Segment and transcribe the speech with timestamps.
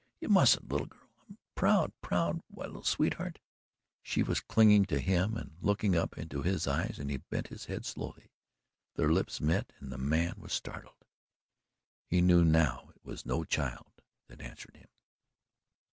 [0.19, 1.09] "You mustn't, little girl.
[1.29, 3.37] I'm proud proud why little sweetheart"
[4.01, 7.65] She was clinging to him and looking up into his eyes and he bent his
[7.65, 8.31] head slowly.
[8.95, 11.05] Their lips met and the man was startled.
[12.07, 14.87] He knew now it was no child that answered him.